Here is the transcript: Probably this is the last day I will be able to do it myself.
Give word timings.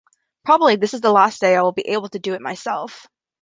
Probably 0.43 0.77
this 0.77 0.95
is 0.95 1.01
the 1.01 1.11
last 1.11 1.39
day 1.41 1.55
I 1.55 1.61
will 1.61 1.73
be 1.73 1.89
able 1.89 2.09
to 2.09 2.17
do 2.17 2.33
it 2.33 2.41
myself. 2.41 3.05